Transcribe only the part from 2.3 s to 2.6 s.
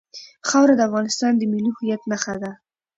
ده.